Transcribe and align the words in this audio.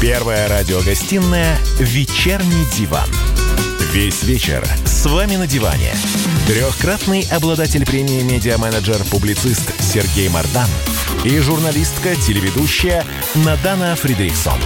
Первая 0.00 0.46
радиогостинная 0.46 1.56
«Вечерний 1.78 2.66
диван». 2.76 3.08
Весь 3.94 4.24
вечер 4.24 4.62
с 4.84 5.06
вами 5.06 5.36
на 5.36 5.46
диване. 5.46 5.90
Трехкратный 6.46 7.26
обладатель 7.32 7.86
премии 7.86 8.20
«Медиа-менеджер», 8.20 8.98
публицист 9.10 9.72
Сергей 9.80 10.28
Мардан 10.28 10.68
и 11.24 11.38
журналистка-телеведущая 11.38 13.06
Надана 13.36 13.96
Фридрихсон. 13.96 14.58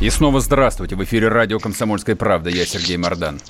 И 0.00 0.08
снова 0.08 0.40
здравствуйте. 0.40 0.96
В 0.96 1.04
эфире 1.04 1.28
радио 1.28 1.58
«Комсомольская 1.58 2.16
правда». 2.16 2.48
Я 2.48 2.64
Сергей 2.64 2.96
Мордан. 2.96 3.40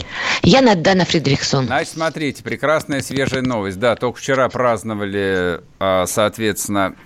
Я 0.43 0.61
Надана 0.61 1.05
Фридрихсон. 1.05 1.67
Значит, 1.67 1.93
смотрите, 1.95 2.43
прекрасная 2.43 3.01
свежая 3.01 3.43
новость. 3.43 3.79
Да, 3.79 3.95
только 3.95 4.19
вчера 4.19 4.49
праздновали, 4.49 5.61
а, 5.79 6.07
соответственно, 6.07 6.97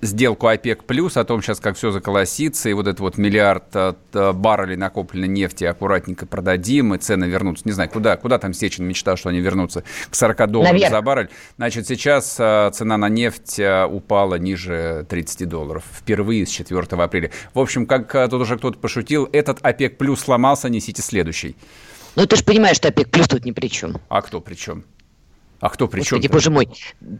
сделку 0.00 0.48
ОПЕК+, 0.48 0.84
плюс, 0.84 1.16
о 1.16 1.24
том 1.24 1.42
сейчас, 1.42 1.60
как 1.60 1.76
все 1.76 1.90
заколосится, 1.90 2.68
и 2.68 2.72
вот 2.72 2.86
этот 2.86 3.00
вот 3.00 3.18
миллиард 3.18 3.64
э, 3.74 4.32
баррелей 4.32 4.76
накопленной 4.76 5.28
нефти 5.28 5.64
аккуратненько 5.64 6.26
продадим, 6.26 6.94
и 6.94 6.98
цены 6.98 7.24
вернутся. 7.24 7.62
Не 7.66 7.72
знаю, 7.72 7.90
куда, 7.90 8.16
куда 8.16 8.38
там 8.38 8.52
Сечин 8.52 8.86
мечтал, 8.86 9.16
что 9.16 9.28
они 9.28 9.40
вернутся 9.40 9.84
к 10.10 10.14
40 10.14 10.50
долларов 10.50 10.72
Наверх. 10.72 10.90
за 10.90 11.02
баррель. 11.02 11.30
Значит, 11.56 11.86
сейчас 11.86 12.36
э, 12.38 12.70
цена 12.72 12.96
на 12.96 13.08
нефть 13.08 13.58
э, 13.58 13.84
упала 13.86 14.36
ниже 14.36 15.06
30 15.08 15.48
долларов. 15.48 15.84
Впервые 15.92 16.46
с 16.46 16.50
4 16.50 16.80
апреля. 16.80 17.30
В 17.54 17.58
общем, 17.58 17.86
как 17.86 18.12
тут 18.12 18.40
уже 18.40 18.56
кто-то 18.56 18.78
пошутил, 18.78 19.28
этот 19.32 19.58
ОПЕК+, 19.62 19.98
плюс 19.98 20.20
сломался, 20.20 20.68
несите 20.68 21.02
следующий. 21.02 21.56
Ну, 22.16 22.26
ты 22.26 22.36
же 22.36 22.44
понимаешь, 22.44 22.76
что 22.76 22.88
ОПЕК 22.88 23.10
плюс 23.10 23.28
тут 23.28 23.44
ни 23.44 23.52
при 23.52 23.68
чем. 23.68 23.96
А 24.08 24.22
кто 24.22 24.40
при 24.40 24.54
чем? 24.54 24.84
А 25.60 25.68
кто 25.68 25.88
при 25.88 26.00
Господи, 26.00 26.22
чем? 26.22 26.32
боже 26.32 26.50
мой, 26.50 26.68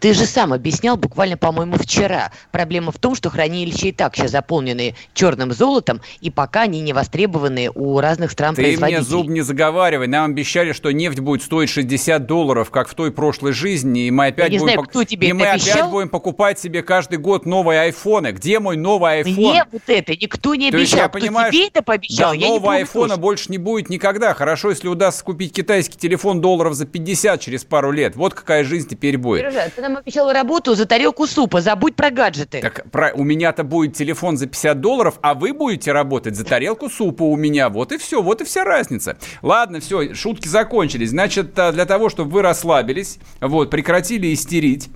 ты 0.01 0.15
же 0.15 0.25
сам 0.25 0.53
объяснял 0.53 0.97
буквально, 0.97 1.37
по-моему, 1.37 1.77
вчера. 1.77 2.33
Проблема 2.51 2.91
в 2.91 2.99
том, 2.99 3.15
что 3.15 3.29
хранилища 3.31 3.89
и 3.89 3.93
так 3.93 4.17
сейчас 4.17 4.31
заполнены 4.31 4.95
черным 5.13 5.53
золотом, 5.53 6.01
и 6.21 6.31
пока 6.31 6.63
они 6.63 6.81
не 6.81 6.93
востребованы 6.93 7.71
у 7.75 8.01
разных 8.01 8.31
стран 8.31 8.55
Ты 8.55 8.77
мне 8.79 9.03
зуб 9.03 9.29
не 9.29 9.43
заговаривай. 9.43 10.07
Нам 10.07 10.31
обещали, 10.31 10.73
что 10.73 10.91
нефть 10.91 11.21
будет 11.21 11.43
стоить 11.43 11.69
60 11.69 12.27
долларов, 12.27 12.71
как 12.71 12.89
в 12.89 12.95
той 12.95 13.13
прошлой 13.13 13.53
жизни, 13.53 14.07
и 14.07 14.11
мы 14.11 14.29
опять, 14.29 14.53
будем, 14.59 14.85
знаю, 14.85 15.07
тебе 15.07 15.29
и 15.29 15.33
мы 15.33 15.47
опять 15.47 15.91
будем 15.91 16.09
покупать 16.09 16.59
себе 16.59 16.83
каждый 16.83 17.19
год 17.19 17.45
новые 17.45 17.81
айфоны. 17.81 18.33
Где 18.33 18.59
мой 18.59 18.77
новый 18.77 19.19
айфон? 19.19 19.35
Мне 19.35 19.65
вот 19.71 19.83
это 19.87 20.13
никто 20.13 20.55
не 20.55 20.69
обещал. 20.69 20.79
То 20.79 20.81
есть 20.81 20.93
я 20.95 21.09
кто 21.09 21.19
понимаю, 21.19 21.53
тебе 21.53 21.67
это 21.69 21.83
пообещал? 21.83 22.31
Да, 22.31 22.37
я 22.37 22.49
нового 22.49 22.75
айфона 22.75 23.17
больше 23.17 23.51
не 23.51 23.59
будет 23.59 23.91
никогда. 23.91 24.33
Хорошо, 24.35 24.71
если 24.71 24.89
удастся 24.89 25.25
купить 25.25 25.53
китайский 25.53 25.99
телефон 25.99 26.41
долларов 26.41 26.75
за 26.75 26.87
50 26.87 27.41
через 27.41 27.65
пару 27.65 27.91
лет. 27.91 28.17
Вот 28.17 28.30
вот 28.31 28.39
какая 28.39 28.65
жизнь 28.65 28.89
теперь 28.89 29.19
будет. 29.19 29.41
Сережа, 29.41 29.71
ты 29.75 29.83
нам 29.83 29.97
обещал 29.97 30.33
работу 30.33 30.75
за 30.75 30.87
тарелку 30.87 31.27
супа, 31.27 31.61
забудь 31.61 31.97
про 31.97 32.11
гаджеты. 32.11 32.61
Так 32.61 32.89
про, 32.91 33.13
у 33.13 33.25
меня-то 33.25 33.65
будет 33.65 33.95
телефон 33.95 34.37
за 34.37 34.47
50 34.47 34.81
долларов, 34.81 35.19
а 35.21 35.35
вы 35.35 35.53
будете 35.53 35.93
работать 35.93 36.37
за 36.37 36.45
тарелку 36.45 36.89
супа 36.89 37.25
у 37.25 37.37
меня. 37.37 37.69
Вот 37.69 37.93
и 37.93 37.99
все, 37.99 38.23
вот 38.23 38.41
и 38.41 38.45
вся 38.45 38.65
разница. 38.65 39.19
Ладно, 39.43 39.81
все, 39.81 40.15
шутки 40.15 40.47
закончились. 40.47 41.11
Значит, 41.11 41.59
а, 41.59 41.73
для 41.73 41.87
того, 41.87 42.09
чтобы 42.09 42.31
вы 42.31 42.43
расслабились, 42.43 43.19
вот, 43.41 43.71
прекратили 43.71 44.33
истерить, 44.33 44.89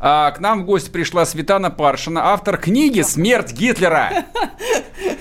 а, 0.00 0.32
к 0.32 0.40
нам 0.40 0.62
в 0.62 0.66
гости 0.66 0.90
пришла 0.90 1.24
Светлана 1.24 1.70
Паршина, 1.70 2.32
автор 2.32 2.56
книги 2.56 3.02
«Смерть 3.02 3.52
Гитлера». 3.52 4.24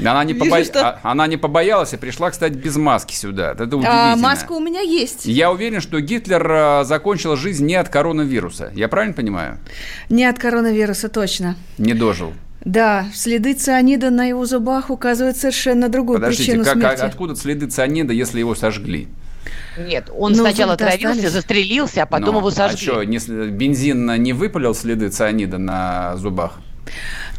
Она 0.00 0.24
не, 0.24 0.32
Вижу, 0.32 0.50
побо... 0.50 0.64
что... 0.64 0.80
А, 0.80 1.00
она 1.02 1.26
не 1.26 1.36
побоялась 1.36 1.92
и 1.92 1.96
пришла, 1.96 2.30
кстати, 2.30 2.54
без 2.54 2.76
маски 2.76 3.14
сюда. 3.14 3.52
Это 3.52 3.64
а, 3.64 3.66
удивительно. 3.66 4.12
А, 4.12 4.16
маска 4.16 4.52
у 4.52 4.60
меня 4.60 4.80
есть. 4.80 5.26
Я 5.26 5.52
уверен, 5.52 5.80
что 5.80 6.00
Гитлер 6.00 6.46
а, 6.50 6.84
закончил 6.84 7.36
жизнь 7.36 7.64
не 7.66 7.74
от 7.74 7.88
коронавируса. 7.88 8.70
Я 8.74 8.88
правильно 8.88 9.14
понимаю? 9.14 9.58
Не 10.08 10.24
от 10.24 10.38
коронавируса, 10.38 11.08
точно. 11.08 11.56
Не 11.78 11.94
дожил. 11.94 12.32
Да, 12.64 13.06
следы 13.12 13.52
цианида 13.52 14.10
на 14.10 14.24
его 14.24 14.46
зубах 14.46 14.88
указывают 14.88 15.36
совершенно 15.36 15.90
другую 15.90 16.18
Подождите, 16.18 16.52
причину 16.52 16.64
как, 16.64 16.74
смерти. 16.74 17.02
откуда 17.02 17.36
следы 17.36 17.66
цианида, 17.66 18.12
если 18.14 18.38
его 18.38 18.54
сожгли? 18.54 19.08
Нет, 19.76 20.10
он 20.16 20.32
ну, 20.32 20.38
сначала 20.38 20.76
травился, 20.76 21.28
застрелился, 21.28 22.04
а 22.04 22.06
потом 22.06 22.34
Но, 22.34 22.38
его 22.38 22.50
сожгли. 22.50 22.88
А 22.88 22.92
что, 22.92 23.04
не, 23.04 23.18
бензин 23.50 24.22
не 24.22 24.32
выпалил 24.32 24.74
следы 24.74 25.10
цианида 25.10 25.58
на 25.58 26.16
зубах? 26.16 26.58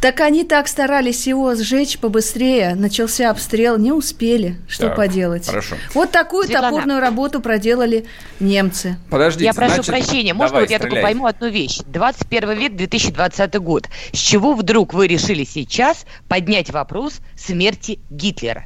Так 0.01 0.21
они 0.21 0.43
так 0.43 0.67
старались 0.67 1.25
его 1.25 1.55
сжечь 1.55 1.97
побыстрее. 1.99 2.75
Начался 2.75 3.29
обстрел, 3.29 3.77
не 3.77 3.91
успели. 3.91 4.57
Что 4.67 4.87
так, 4.87 4.97
поделать? 4.97 5.47
Хорошо. 5.47 5.75
Вот 5.93 6.11
такую 6.11 6.45
Светлана. 6.45 6.69
топорную 6.69 6.99
работу 6.99 7.41
проделали 7.41 8.05
немцы. 8.39 8.97
Подождите, 9.09 9.45
Я 9.45 9.53
прошу 9.53 9.83
значит, 9.83 9.87
прощения, 9.87 10.33
можно 10.33 10.59
вот 10.59 10.69
я 10.69 10.79
только 10.79 11.01
пойму 11.01 11.25
одну 11.25 11.49
вещь? 11.49 11.79
21 11.87 12.51
век, 12.57 12.75
2020 12.75 13.55
год. 13.55 13.87
С 14.11 14.17
чего 14.17 14.53
вдруг 14.53 14.93
вы 14.93 15.07
решили 15.07 15.43
сейчас 15.43 16.05
поднять 16.27 16.69
вопрос 16.69 17.19
смерти 17.35 17.99
Гитлера? 18.09 18.65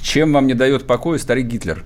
Чем 0.00 0.32
вам 0.32 0.46
не 0.46 0.54
дает 0.54 0.86
покоя 0.86 1.18
старый 1.18 1.42
Гитлер? 1.42 1.84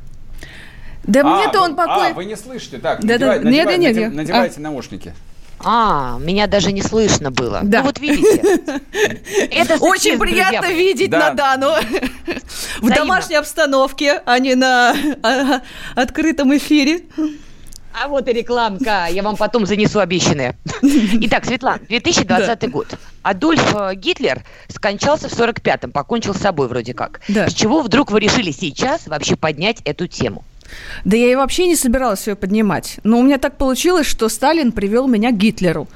Да 1.04 1.20
а, 1.20 1.36
мне-то 1.36 1.62
он 1.62 1.76
покой... 1.76 2.10
А, 2.10 2.14
вы 2.14 2.24
не 2.26 2.36
слышите. 2.36 2.78
Так, 2.78 3.00
да, 3.00 3.14
надевай, 3.14 3.38
да, 3.38 3.44
надевай, 3.44 3.78
нет, 3.78 3.96
нет, 3.96 4.12
надевайте 4.12 4.56
а. 4.58 4.60
наушники. 4.60 5.14
А, 5.60 6.18
меня 6.20 6.46
даже 6.46 6.72
не 6.72 6.82
слышно 6.82 7.30
было. 7.30 7.60
Да. 7.62 7.78
Ну 7.80 7.86
вот 7.86 7.98
видите. 7.98 8.36
Это 9.50 9.76
Очень 9.76 10.18
приятно 10.18 10.60
друзья. 10.60 10.76
видеть 10.76 11.10
да. 11.10 11.30
Надану 11.30 11.74
в 12.80 12.88
домашней 12.88 13.36
обстановке, 13.36 14.22
а 14.24 14.38
не 14.38 14.54
на 14.54 14.94
а, 15.22 15.62
открытом 15.94 16.56
эфире. 16.56 17.02
А 18.00 18.06
вот 18.06 18.28
и 18.28 18.32
рекламка. 18.32 19.08
Я 19.10 19.22
вам 19.22 19.36
потом 19.36 19.66
занесу 19.66 19.98
обещанное. 19.98 20.56
Итак, 20.82 21.44
Светлана, 21.44 21.80
2020 21.88 22.60
да. 22.60 22.68
год. 22.68 22.86
Адольф 23.22 23.74
э, 23.74 23.94
Гитлер 23.96 24.44
скончался 24.68 25.28
в 25.28 25.32
45-м, 25.32 25.90
покончил 25.90 26.34
с 26.34 26.38
собой 26.38 26.68
вроде 26.68 26.94
как. 26.94 27.20
Да. 27.26 27.48
С 27.48 27.54
чего 27.54 27.80
вдруг 27.82 28.12
вы 28.12 28.20
решили 28.20 28.52
сейчас 28.52 29.08
вообще 29.08 29.34
поднять 29.34 29.80
эту 29.84 30.06
тему? 30.06 30.44
Да 31.04 31.16
я 31.16 31.30
и 31.32 31.34
вообще 31.34 31.66
не 31.66 31.76
собиралась 31.76 32.26
ее 32.26 32.36
поднимать. 32.36 32.98
Но 33.04 33.18
у 33.18 33.22
меня 33.22 33.38
так 33.38 33.56
получилось, 33.56 34.06
что 34.06 34.28
Сталин 34.28 34.72
привел 34.72 35.06
меня 35.06 35.30
к 35.30 35.36
Гитлеру. 35.36 35.88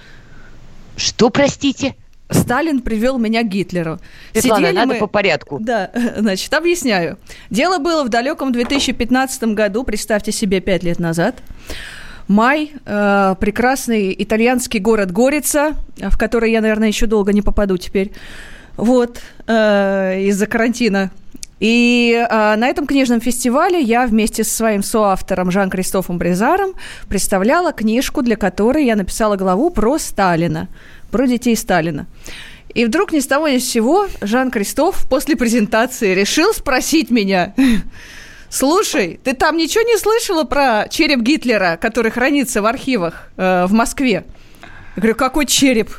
Что, 0.97 1.31
простите? 1.31 1.95
Сталин 2.31 2.81
привел 2.81 3.19
меня 3.19 3.43
к 3.43 3.49
Гитлеру. 3.49 3.99
Светлана, 4.33 4.67
Сидели 4.67 4.77
надо 4.77 4.95
мы... 4.95 4.99
по 5.01 5.07
порядку. 5.07 5.59
Да, 5.61 5.91
значит, 6.17 6.53
объясняю. 6.55 7.19
Дело 7.51 7.79
было 7.79 8.05
в 8.05 8.09
далеком 8.09 8.53
2015 8.53 9.45
году, 9.55 9.85
представьте 9.85 10.33
себе, 10.33 10.61
пять 10.61 10.83
лет 10.83 10.99
назад. 10.99 11.37
Май, 12.29 12.73
э, 12.87 13.35
прекрасный 13.41 14.15
итальянский 14.17 14.81
город 14.81 15.11
Горица, 15.11 15.73
в 15.97 16.17
который 16.17 16.53
я, 16.53 16.61
наверное, 16.61 16.89
еще 16.89 17.07
долго 17.07 17.33
не 17.33 17.43
попаду 17.43 17.77
теперь. 17.77 18.13
Вот, 18.77 19.21
э, 19.47 20.23
из-за 20.29 20.47
карантина 20.47 21.11
и 21.63 22.13
э, 22.29 22.57
на 22.57 22.67
этом 22.67 22.89
книжном 22.89 23.21
фестивале 23.21 23.81
я 23.81 24.05
вместе 24.09 24.43
со 24.43 24.51
своим 24.51 24.83
соавтором 24.83 25.53
Жан-Кристофом 25.53 26.19
Брезаром 26.19 26.75
представляла 27.09 27.73
книжку, 27.73 28.23
для 28.23 28.35
которой 28.35 28.85
я 28.85 28.97
написала 28.97 29.37
главу 29.37 29.71
про 29.71 29.97
Сталина, 29.99 30.69
про 31.13 31.29
детей 31.29 31.55
Сталина. 31.55 32.09
И 32.75 32.85
вдруг 32.85 33.13
ни 33.13 33.21
с 33.21 33.29
того 33.29 33.47
ни 33.47 33.59
с 33.59 33.71
сего 33.71 34.09
Жан-Кристоф 34.21 35.09
после 35.09 35.37
презентации 35.37 36.17
решил 36.17 36.53
спросить 36.53 37.11
меня, 37.11 37.55
Слушай, 38.51 39.21
ты 39.23 39.33
там 39.33 39.57
ничего 39.57 39.85
не 39.85 39.97
слышала 39.99 40.43
про 40.43 40.89
череп 40.91 41.21
Гитлера, 41.21 41.79
который 41.81 42.11
хранится 42.11 42.61
в 42.61 42.67
архивах 42.67 43.29
э, 43.37 43.67
в 43.67 43.73
Москве? 43.73 44.25
Я 44.97 45.01
говорю, 45.01 45.15
какой 45.15 45.47
череп? 45.47 45.91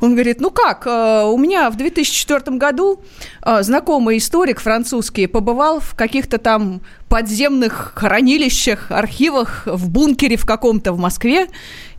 Он 0.00 0.12
говорит, 0.12 0.40
ну 0.40 0.50
как, 0.50 0.86
э, 0.86 1.22
у 1.24 1.38
меня 1.38 1.70
в 1.70 1.76
2004 1.76 2.56
году 2.56 3.02
э, 3.44 3.62
знакомый 3.62 4.18
историк 4.18 4.60
французский 4.60 5.26
побывал 5.26 5.80
в 5.80 5.94
каких-то 5.94 6.38
там 6.38 6.80
подземных 7.08 7.92
хранилищах, 7.94 8.90
архивах, 8.90 9.62
в 9.66 9.90
бункере 9.90 10.36
в 10.36 10.44
каком-то 10.44 10.92
в 10.92 10.98
Москве 10.98 11.46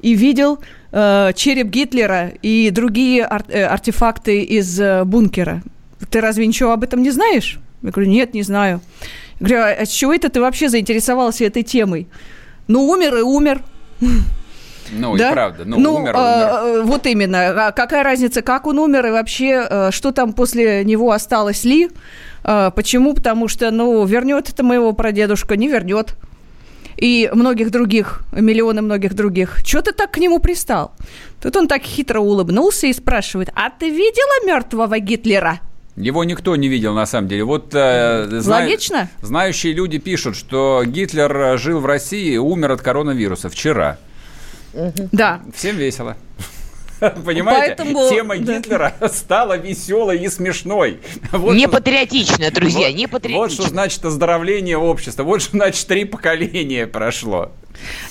и 0.01 0.15
видел 0.15 0.59
э, 0.91 1.31
череп 1.35 1.67
Гитлера 1.67 2.33
и 2.41 2.69
другие 2.71 3.25
ар- 3.25 3.45
артефакты 3.49 4.41
из 4.41 4.79
бункера. 5.05 5.63
Ты 6.09 6.19
разве 6.19 6.45
ничего 6.45 6.71
об 6.71 6.83
этом 6.83 7.01
не 7.01 7.11
знаешь? 7.11 7.59
Я 7.81 7.91
говорю, 7.91 8.09
нет, 8.09 8.33
не 8.33 8.43
знаю. 8.43 8.81
Я 9.39 9.47
говорю, 9.47 9.63
а 9.81 9.85
с 9.85 9.89
чего 9.89 10.13
это 10.13 10.29
ты 10.29 10.41
вообще 10.41 10.69
заинтересовался 10.69 11.45
этой 11.45 11.63
темой? 11.63 12.07
Ну, 12.67 12.89
умер 12.89 13.17
и 13.17 13.21
умер. 13.21 13.61
Ну, 14.91 15.17
да? 15.17 15.29
и 15.29 15.33
правда. 15.33 15.63
Ну, 15.65 15.79
ну 15.79 15.95
умер, 15.95 16.13
а, 16.15 16.63
умер. 16.63 16.83
Вот 16.83 17.05
именно. 17.07 17.67
А 17.67 17.71
какая 17.71 18.03
разница, 18.03 18.41
как 18.41 18.67
он 18.67 18.79
умер 18.79 19.07
и 19.07 19.11
вообще, 19.11 19.67
э, 19.69 19.91
что 19.91 20.11
там 20.11 20.33
после 20.33 20.83
него 20.83 21.11
осталось 21.11 21.63
ли? 21.63 21.89
А, 22.43 22.71
почему? 22.71 23.13
Потому 23.13 23.47
что, 23.47 23.71
ну, 23.71 24.05
вернет 24.05 24.49
это 24.49 24.63
моего 24.63 24.93
прадедушка, 24.93 25.55
не 25.55 25.67
вернет. 25.67 26.15
И 26.97 27.29
многих 27.33 27.71
других, 27.71 28.21
миллионы 28.31 28.81
многих 28.81 29.13
других. 29.15 29.63
Чего 29.63 29.81
ты 29.81 29.93
так 29.93 30.11
к 30.11 30.17
нему 30.17 30.39
пристал? 30.39 30.91
Тут 31.41 31.55
он 31.55 31.67
так 31.67 31.81
хитро 31.81 32.19
улыбнулся 32.19 32.87
и 32.87 32.93
спрашивает, 32.93 33.49
а 33.55 33.69
ты 33.69 33.89
видела 33.89 34.45
мертвого 34.45 34.99
Гитлера? 34.99 35.59
Его 35.95 36.23
никто 36.23 36.55
не 36.55 36.69
видел, 36.69 36.93
на 36.93 37.05
самом 37.05 37.27
деле. 37.27 37.43
Вот 37.43 37.71
э, 37.73 38.27
зна... 38.39 38.57
Логично. 38.57 39.09
знающие 39.21 39.73
люди 39.73 39.99
пишут, 39.99 40.35
что 40.35 40.83
Гитлер 40.85 41.57
жил 41.57 41.79
в 41.79 41.85
России 41.85 42.33
и 42.33 42.37
умер 42.37 42.71
от 42.71 42.81
коронавируса 42.81 43.49
вчера. 43.49 43.97
Да. 45.11 45.41
Всем 45.55 45.77
весело. 45.77 46.17
Понимаете? 47.25 47.75
Поэтому, 47.75 48.09
Тема 48.09 48.37
да. 48.37 48.57
Гитлера 48.57 48.93
стала 49.13 49.57
веселой 49.57 50.19
и 50.19 50.29
смешной. 50.29 50.99
Вот 51.31 51.55
не 51.55 51.67
патриотично, 51.67 52.51
друзья, 52.51 52.87
вот, 52.87 52.95
не 52.95 53.07
патриотично. 53.07 53.39
Вот 53.39 53.51
что 53.51 53.63
значит 53.63 54.05
оздоровление 54.05 54.77
общества. 54.77 55.23
Вот 55.23 55.41
что 55.41 55.51
значит 55.51 55.85
три 55.87 56.05
поколения 56.05 56.87
прошло. 56.87 57.51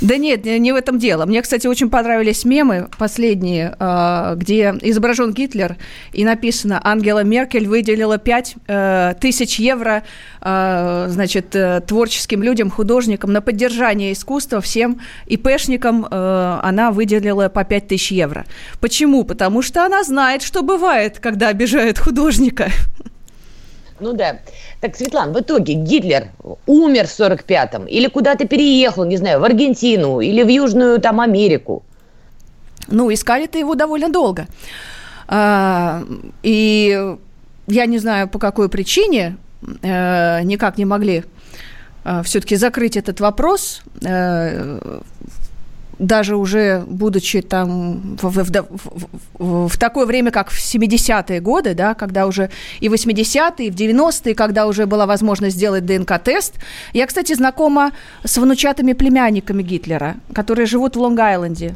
Да 0.01 0.17
нет, 0.17 0.45
не 0.45 0.73
в 0.73 0.77
этом 0.77 0.99
дело. 0.99 1.27
Мне, 1.27 1.43
кстати, 1.43 1.67
очень 1.67 1.91
понравились 1.91 2.45
мемы 2.45 2.89
последние, 2.99 3.75
а, 3.79 4.35
где 4.35 4.75
изображен 4.83 5.33
Гитлер 5.33 5.77
и 6.13 6.25
написано 6.25 6.81
«Ангела 6.83 7.25
Меркель 7.25 7.67
выделила 7.67 8.19
5 8.19 8.55
э, 8.67 9.15
тысяч 9.21 9.59
евро 9.59 10.03
а, 10.41 11.07
значит, 11.09 11.55
э, 11.55 11.81
творческим 11.87 12.43
людям, 12.43 12.71
художникам 12.71 13.33
на 13.33 13.41
поддержание 13.41 14.13
искусства 14.13 14.61
всем 14.61 15.01
ИПшникам 15.27 16.07
э, 16.11 16.61
она 16.63 16.91
выделила 16.91 17.49
по 17.49 17.65
5 17.65 17.89
тысяч 17.89 18.13
евро. 18.13 18.45
Почему? 18.81 19.25
Потому 19.25 19.63
что 19.63 19.85
она 19.85 20.03
знает, 20.03 20.43
что 20.43 20.63
бывает, 20.63 21.19
когда 21.21 21.49
обижают 21.49 21.99
художника. 21.99 22.71
Ну 24.01 24.13
да. 24.13 24.41
Так, 24.81 24.97
Светлана, 24.97 25.33
в 25.33 25.41
итоге 25.41 25.75
Гитлер 25.75 26.29
умер 26.67 27.07
в 27.07 27.21
45-м 27.21 27.87
или 27.87 28.09
куда-то 28.09 28.47
переехал, 28.47 29.05
не 29.05 29.17
знаю, 29.17 29.41
в 29.41 29.45
Аргентину 29.45 30.21
или 30.21 30.43
в 30.43 30.49
Южную 30.49 31.01
там 31.01 31.21
Америку? 31.21 31.83
Ну, 32.89 33.13
искали-то 33.13 33.59
его 33.59 33.75
довольно 33.75 34.09
долго. 34.09 34.47
А, 35.29 36.03
и 36.43 37.17
я 37.67 37.87
не 37.87 37.99
знаю, 37.99 38.29
по 38.29 38.39
какой 38.39 38.69
причине 38.69 39.37
э, 39.83 40.43
никак 40.43 40.79
не 40.79 40.85
могли 40.85 41.25
э, 42.05 42.23
все-таки 42.25 42.57
закрыть 42.57 42.97
этот 42.97 43.21
вопрос. 43.21 43.83
Э, 44.05 45.01
даже 46.03 46.37
уже 46.37 46.85
будучи 46.87 47.41
там 47.41 48.17
в, 48.21 48.29
в, 48.29 48.67
в, 49.39 49.69
в 49.69 49.79
такое 49.79 50.05
время, 50.05 50.31
как 50.31 50.51
в 50.51 50.59
70-е 50.59 51.41
годы, 51.41 51.75
да, 51.75 51.95
когда 51.95 52.27
уже 52.27 52.51
и 52.81 52.89
80-е, 52.89 53.67
и 53.69 53.71
в 53.71 53.75
90-е, 53.75 54.35
когда 54.35 54.67
уже 54.67 54.87
была 54.87 55.07
возможность 55.07 55.57
сделать 55.57 55.87
ДНК-тест. 55.87 56.55
Я, 56.93 57.07
кстати, 57.07 57.35
знакома 57.35 57.93
с 58.25 58.37
внучатыми 58.37 58.93
племянниками 58.93 59.63
Гитлера, 59.63 60.17
которые 60.35 60.67
живут 60.67 60.97
в 60.97 61.01
Лонг-Айленде. 61.01 61.75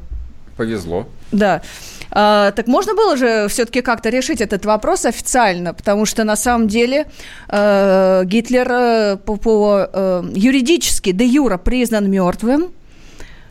Повезло. 0.56 1.06
Да. 1.32 1.62
А, 2.10 2.50
так 2.52 2.66
можно 2.66 2.94
было 2.94 3.16
же 3.16 3.46
все-таки 3.48 3.80
как-то 3.80 4.08
решить 4.08 4.40
этот 4.40 4.64
вопрос 4.64 5.04
официально, 5.04 5.74
потому 5.74 6.06
что 6.06 6.24
на 6.24 6.36
самом 6.36 6.66
деле 6.66 7.06
э, 7.48 8.22
Гитлер 8.24 8.68
э, 8.70 9.16
по, 9.18 9.36
по 9.36 9.88
э, 9.92 10.22
юридически 10.34 11.12
де 11.12 11.26
юра 11.26 11.58
признан 11.58 12.10
мертвым, 12.10 12.68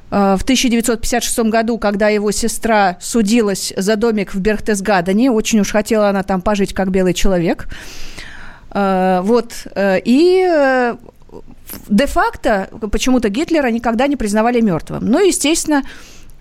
в 0.10 0.44
1956 0.44 1.40
году, 1.40 1.78
когда 1.78 2.10
его 2.10 2.32
сестра 2.32 2.98
судилась 3.02 3.74
за 3.76 3.96
домик 3.96 4.34
в 4.34 4.40
Берхтесгадене, 4.40 5.32
очень 5.32 5.60
уж 5.60 5.72
хотела 5.72 6.10
она 6.10 6.24
там 6.24 6.42
пожить 6.42 6.74
как 6.74 6.92
белый 6.92 7.14
человек. 7.14 7.68
Э, 8.72 9.22
вот. 9.24 9.68
Э, 9.76 10.00
и 10.04 10.94
де-факто 11.90 12.70
почему-то 12.92 13.30
Гитлера 13.30 13.68
никогда 13.68 14.08
не 14.08 14.16
признавали 14.16 14.62
мертвым. 14.62 15.06
Ну, 15.06 15.20
естественно, 15.26 15.82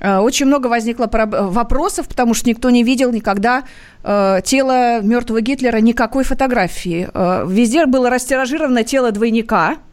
очень 0.00 0.46
много 0.46 0.66
возникло 0.66 1.08
вопросов, 1.10 2.06
потому 2.06 2.34
что 2.34 2.48
никто 2.48 2.68
не 2.68 2.84
видел 2.84 3.10
никогда 3.10 3.64
тело 4.02 5.00
мертвого 5.00 5.40
Гитлера, 5.40 5.78
никакой 5.78 6.24
фотографии. 6.24 7.08
Везде 7.50 7.86
было 7.86 8.10
растиражировано 8.10 8.84
тело 8.84 9.12
двойника– 9.12 9.76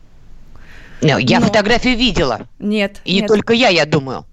я 1.02 1.40
Но... 1.40 1.48
фотографию 1.48 1.98
видела. 1.98 2.48
Нет. 2.60 3.02
И 3.06 3.16
нет. 3.16 3.22
не 3.22 3.28
только 3.28 3.54
я, 3.54 3.70
я 3.70 3.86
думаю. 3.86 4.26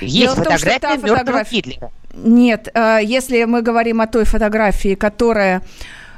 Есть 0.00 0.16
Дело 0.16 0.34
фотография 0.34 0.78
том, 0.78 0.90
мертвого 0.90 1.18
фотограф... 1.18 1.52
Гитлера. 1.52 1.90
Нет, 2.14 2.68
э, 2.74 3.00
если 3.02 3.44
мы 3.44 3.62
говорим 3.62 4.00
о 4.00 4.06
той 4.06 4.24
фотографии, 4.24 4.94
которая 4.94 5.62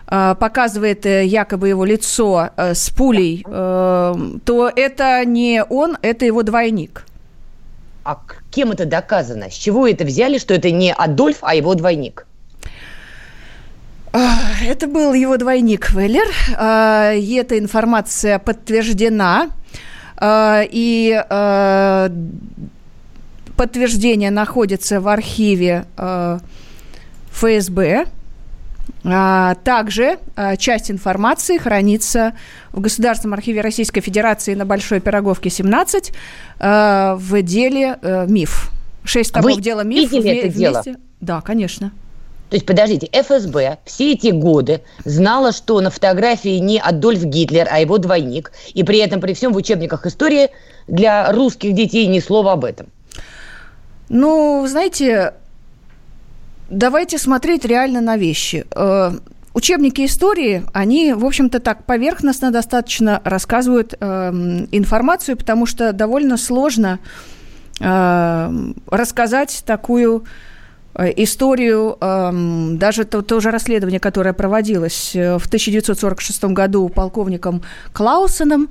э, 0.07 0.35
показывает 0.39 1.05
э, 1.07 1.25
якобы 1.27 1.69
его 1.69 1.85
лицо 1.85 2.51
с 2.57 2.91
пулей, 2.91 3.43
то 3.45 4.73
это 4.75 5.25
не 5.25 5.63
он, 5.65 5.97
это 6.03 6.25
его 6.25 6.43
двойник. 6.43 7.05
А 8.05 8.19
кем 8.51 8.73
это 8.73 8.87
доказано? 8.87 9.51
С 9.51 9.55
чего 9.55 9.87
это 9.87 10.05
взяли, 10.05 10.39
что 10.39 10.55
это 10.55 10.71
не 10.71 10.93
Адольф, 10.93 11.39
а 11.43 11.55
его 11.55 11.75
двойник? 11.75 12.27
Это 14.13 14.89
был 14.89 15.13
его 15.15 15.37
двойник 15.37 15.93
Веллер. 15.93 16.27
А, 16.57 17.13
и 17.13 17.35
эта 17.35 17.59
информация 17.59 18.39
подтверждена. 18.39 19.51
А, 20.17 20.63
и 20.69 21.13
а, 21.29 22.11
подтверждение 23.57 24.31
находится 24.31 25.01
в 25.01 25.09
архиве 25.09 25.85
ФСБ. 27.33 28.07
Также 29.03 30.19
часть 30.59 30.91
информации 30.91 31.57
хранится 31.59 32.35
в 32.73 32.81
Государственном 32.81 33.35
архиве 33.35 33.61
Российской 33.61 34.01
Федерации 34.01 34.55
на 34.55 34.67
Большой 34.67 35.01
Пироговке 35.01 35.49
17 35.49 36.13
в 36.59 37.43
деле 37.43 37.99
МИФ. 38.03 38.71
Шесть 39.05 39.33
томов 39.33 39.61
дела 39.61 39.83
МИФ 39.83 40.11
вместе. 40.11 40.39
Это 40.41 40.49
дело? 40.49 40.85
Да, 41.21 41.41
конечно. 41.41 41.93
То 42.51 42.57
есть, 42.57 42.67
подождите, 42.67 43.09
ФСБ 43.13 43.79
все 43.85 44.13
эти 44.13 44.29
годы 44.29 44.83
знала, 45.05 45.53
что 45.53 45.81
на 45.81 45.91
фотографии 45.91 46.59
не 46.59 46.81
Адольф 46.81 47.23
Гитлер, 47.25 47.69
а 47.71 47.79
его 47.79 47.99
двойник, 47.99 48.51
и 48.75 48.83
при 48.83 48.99
этом 48.99 49.21
при 49.21 49.35
всем 49.35 49.53
в 49.53 49.57
учебниках 49.57 50.05
истории 50.05 50.51
для 50.89 51.33
русских 51.33 51.75
детей 51.75 52.09
ни 52.09 52.19
слова 52.19 52.53
об 52.53 52.65
этом. 52.65 52.89
Ну, 54.09 54.67
знаете, 54.67 55.35
давайте 56.69 57.19
смотреть 57.19 57.65
реально 57.65 58.01
на 58.01 58.17
вещи. 58.17 58.67
Э, 58.75 59.13
учебники 59.55 60.05
истории, 60.05 60.65
они, 60.73 61.13
в 61.13 61.25
общем-то, 61.25 61.61
так 61.61 61.85
поверхностно 61.85 62.51
достаточно 62.51 63.21
рассказывают 63.23 63.95
э, 64.01 64.31
информацию, 64.73 65.37
потому 65.37 65.67
что 65.67 65.93
довольно 65.93 66.37
сложно 66.37 66.99
э, 67.79 68.73
рассказать 68.89 69.63
такую 69.65 70.25
историю, 71.17 71.97
эм, 72.01 72.79
даже 72.79 73.05
то, 73.05 73.23
то 73.23 73.41
же 73.41 73.51
расследование, 73.51 74.01
которое 74.01 74.33
проводилось 74.33 75.15
э, 75.15 75.39
в 75.39 75.47
1946 75.47 76.45
году 76.45 76.89
полковником 76.89 77.63
Клаусеном, 77.93 78.69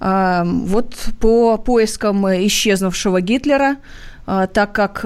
эм, 0.00 0.66
вот 0.66 0.94
по 1.20 1.56
поискам 1.56 2.26
исчезнувшего 2.26 3.20
Гитлера, 3.20 3.76
э, 4.26 4.46
так 4.52 4.72
как 4.72 5.00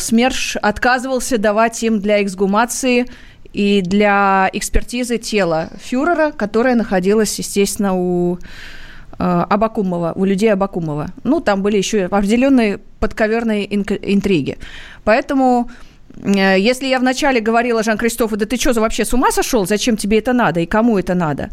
СМЕРШ 0.00 0.56
отказывался 0.60 1.38
давать 1.38 1.82
им 1.82 2.00
для 2.00 2.22
эксгумации 2.22 3.06
и 3.52 3.80
для 3.80 4.50
экспертизы 4.52 5.18
тела 5.18 5.70
фюрера, 5.80 6.32
которое 6.32 6.74
находилось, 6.74 7.38
естественно, 7.38 7.94
у 7.94 8.38
Абакумова, 9.16 10.12
у 10.14 10.24
людей 10.24 10.52
Абакумова. 10.52 11.08
Ну, 11.24 11.40
там 11.40 11.62
были 11.62 11.76
еще 11.76 12.04
определенные 12.04 12.78
подковерные 13.00 13.66
интриги. 13.74 14.58
Поэтому 15.02 15.68
Э, 15.70 15.87
если 16.24 16.86
я 16.86 16.98
вначале 16.98 17.40
говорила 17.40 17.82
Жан-Кристофу, 17.82 18.36
да 18.36 18.46
ты 18.46 18.56
что, 18.56 18.72
вообще 18.80 19.04
с 19.04 19.12
ума 19.14 19.30
сошел? 19.30 19.66
Зачем 19.66 19.96
тебе 19.96 20.18
это 20.18 20.32
надо 20.32 20.60
и 20.60 20.66
кому 20.66 20.98
это 20.98 21.14
надо? 21.14 21.50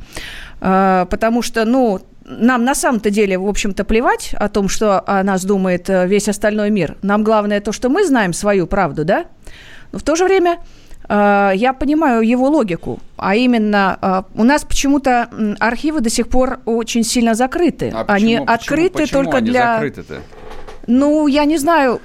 Э, 0.62 1.06
потому 1.10 1.42
что, 1.42 1.66
ну, 1.66 2.00
нам 2.26 2.64
на 2.64 2.74
самом-то 2.74 3.12
деле, 3.12 3.38
в 3.38 3.48
общем-то, 3.48 3.84
плевать 3.84 4.34
о 4.34 4.50
том, 4.50 4.68
что 4.68 5.04
о 5.06 5.24
нас 5.24 5.46
думает 5.46 5.90
э, 5.90 6.08
весь 6.08 6.28
остальной 6.28 6.72
мир. 6.72 6.98
Нам 7.04 7.24
главное 7.24 7.62
то, 7.62 7.72
что 7.72 7.90
мы 7.90 8.06
знаем 8.06 8.34
свою 8.34 8.66
правду, 8.66 9.06
да? 9.06 9.26
Но 9.92 10.00
в 10.00 10.04
то 10.04 10.16
же 10.16 10.24
время 10.26 10.58
я 11.08 11.76
понимаю 11.80 12.24
его 12.24 12.50
логику, 12.50 13.00
а 13.16 13.36
именно 13.36 14.26
у 14.34 14.44
нас 14.44 14.64
почему-то 14.64 15.30
архивы 15.60 16.02
до 16.02 16.10
сих 16.10 16.28
пор 16.28 16.62
очень 16.66 17.04
сильно 17.04 17.36
закрыты. 17.36 17.92
А 17.94 18.06
они 18.08 18.38
почему, 18.38 18.52
открыты 18.52 19.04
почему 19.04 19.24
только 19.24 19.38
они 19.38 19.52
для... 19.52 19.76
Закрыты-то? 19.76 20.22
Ну, 20.88 21.28
я 21.28 21.46
не 21.46 21.60
знаю, 21.60 22.02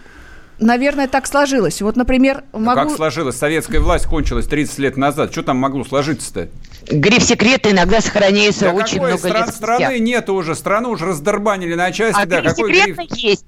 наверное, 0.61 1.09
так 1.09 1.26
сложилось. 1.26 1.83
Вот, 1.83 1.97
например, 1.97 2.45
могу... 2.52 2.88
как 2.88 2.97
сложилось? 2.97 3.37
Советская 3.37 3.81
власть 3.81 4.07
кончилась 4.07 4.47
30 4.47 4.79
лет 4.79 4.97
назад. 4.97 5.33
Что 5.33 5.43
там 5.43 5.57
могло 5.57 5.85
сложиться-то? 5.85 6.49
Гриф 6.90 7.23
секреты 7.23 7.71
иногда 7.71 8.00
сохраняется 8.00 8.67
да 8.67 8.73
очень 8.73 8.99
много 8.99 9.19
стран, 9.19 9.33
лет 9.35 9.43
спустя. 9.49 9.76
Страны 9.76 9.99
нет 9.99 10.31
уже. 10.31 10.55
Страну 10.55 10.90
уже 10.90 11.07
раздорбанили 11.07 11.75
на 11.75 11.93
части. 11.93 12.21
А 12.21 12.26
да, 12.26 12.40
гриф 12.40 12.55
какой 12.55 12.73
гриф? 12.73 12.99
есть. 13.17 13.45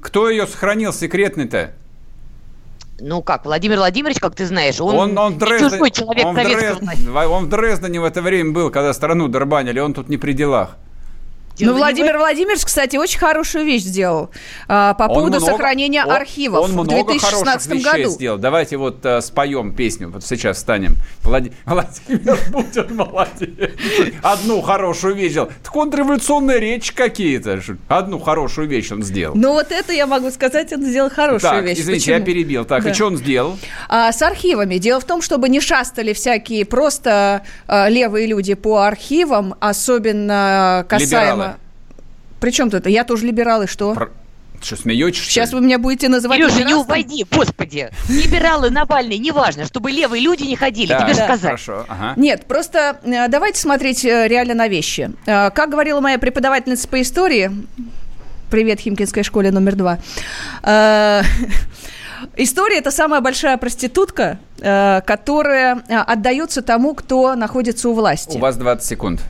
Кто 0.00 0.28
ее 0.28 0.46
сохранил 0.46 0.92
секретный-то? 0.92 1.72
Ну 3.00 3.22
как, 3.22 3.44
Владимир 3.44 3.78
Владимирович, 3.78 4.20
как 4.20 4.36
ты 4.36 4.46
знаешь, 4.46 4.80
он, 4.80 4.94
он, 4.94 5.18
он 5.18 5.38
Дрезден, 5.38 5.70
чужой 5.70 5.90
человек 5.90 6.24
он 6.24 6.34
в, 6.34 6.38
Дрезден, 6.38 7.16
он 7.16 7.46
в 7.46 7.48
Дрездене 7.48 8.00
в 8.00 8.04
это 8.04 8.22
время 8.22 8.52
был, 8.52 8.70
когда 8.70 8.92
страну 8.94 9.26
дорбанили, 9.26 9.80
он 9.80 9.94
тут 9.94 10.08
не 10.08 10.16
при 10.16 10.32
делах. 10.32 10.76
Ну, 11.60 11.74
Владимир 11.74 12.18
Владимирович, 12.18 12.64
кстати, 12.64 12.96
очень 12.96 13.18
хорошую 13.18 13.64
вещь 13.64 13.82
сделал 13.82 14.30
а, 14.66 14.94
по 14.94 15.08
поводу 15.08 15.38
много, 15.38 15.52
сохранения 15.52 16.04
он, 16.04 16.10
архивов 16.10 16.64
он 16.64 16.72
в 16.72 16.86
2016 16.86 17.70
много 17.70 17.92
году. 17.92 18.10
сделал. 18.10 18.38
Давайте 18.38 18.76
вот 18.76 19.04
а, 19.06 19.20
споем 19.20 19.72
песню, 19.74 20.10
вот 20.10 20.24
сейчас 20.24 20.58
станем. 20.58 20.96
Влад... 21.22 21.44
Владимир 21.64 22.38
Путин 22.52 22.96
молодец. 22.96 23.70
Одну 24.22 24.62
хорошую 24.62 25.14
вещь 25.14 25.32
сделал. 25.32 25.50
Так 25.62 25.76
он 25.76 25.92
революционная 25.92 26.58
речь 26.58 26.90
какие-то. 26.92 27.60
Одну 27.88 28.18
хорошую 28.18 28.66
вещь 28.66 28.90
он 28.90 29.02
сделал. 29.02 29.36
Ну 29.36 29.52
вот 29.52 29.70
это 29.70 29.92
я 29.92 30.06
могу 30.06 30.30
сказать, 30.30 30.72
он 30.72 30.82
сделал 30.84 31.10
хорошую 31.10 31.40
так, 31.40 31.64
вещь. 31.64 31.78
извините, 31.78 32.06
Почему? 32.06 32.18
я 32.18 32.24
перебил. 32.24 32.64
Так, 32.64 32.82
да. 32.82 32.90
и 32.90 32.92
что 32.92 33.06
он 33.06 33.16
сделал? 33.16 33.58
А, 33.88 34.10
с 34.10 34.20
архивами. 34.22 34.78
Дело 34.78 35.00
в 35.00 35.04
том, 35.04 35.22
чтобы 35.22 35.48
не 35.48 35.60
шастали 35.60 36.12
всякие 36.12 36.64
просто 36.64 37.42
а, 37.68 37.88
левые 37.88 38.26
люди 38.26 38.54
по 38.54 38.78
архивам, 38.78 39.54
особенно 39.60 40.84
касаемо... 40.88 41.43
Либералы. 41.43 41.43
Причем 42.40 42.70
тут 42.70 42.80
это? 42.80 42.90
Я 42.90 43.04
тоже 43.04 43.26
либерал, 43.26 43.62
и 43.62 43.66
что? 43.66 43.94
Про... 43.94 44.10
Что, 44.64 44.76
смеетесь? 44.76 45.20
Сейчас 45.20 45.52
вы 45.52 45.60
меня 45.60 45.78
будете 45.78 46.08
называть 46.08 46.38
Илюша, 46.38 46.64
не 46.64 46.74
уводи, 46.74 47.26
господи. 47.30 47.90
Либералы, 48.08 48.70
Навальный, 48.70 49.18
неважно, 49.18 49.66
чтобы 49.66 49.90
левые 49.90 50.22
люди 50.22 50.44
не 50.44 50.56
ходили, 50.56 50.88
да, 50.88 51.02
тебе 51.02 51.14
да. 51.14 51.24
сказать. 51.24 51.42
Хорошо, 51.42 51.84
ага. 51.86 52.14
Нет, 52.16 52.46
просто 52.46 52.98
э, 53.02 53.28
давайте 53.28 53.60
смотреть 53.60 54.06
э, 54.06 54.26
реально 54.26 54.54
на 54.54 54.68
вещи. 54.68 55.10
Э, 55.26 55.50
как 55.50 55.68
говорила 55.70 56.00
моя 56.00 56.18
преподавательница 56.18 56.88
по 56.88 57.00
истории, 57.02 57.50
привет, 58.50 58.80
Химкинской 58.80 59.22
школе 59.22 59.50
номер 59.50 59.76
два, 59.76 59.98
История– 62.36 62.78
это 62.78 62.90
самая 62.90 63.20
большая 63.20 63.58
проститутка, 63.58 64.38
которая 64.58 65.82
отдается 66.06 66.62
тому, 66.62 66.94
кто 66.94 67.34
находится 67.34 67.90
у 67.90 67.92
власти. 67.92 68.38
У 68.38 68.40
вас 68.40 68.56
20 68.56 68.82
секунд. 68.82 69.20